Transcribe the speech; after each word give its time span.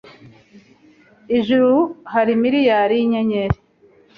Ijuru 1.37 1.75
hari 2.13 2.33
miliyari 2.43 2.93
yinyenyeri. 2.99 3.57